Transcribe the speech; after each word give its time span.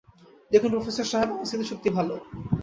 দেখুন 0.51 0.69
প্রফেসর 0.73 1.07
সাহেব, 1.11 1.29
আমার 1.31 1.47
স্মৃতিশক্তি 1.49 1.89
ভালো। 1.97 2.15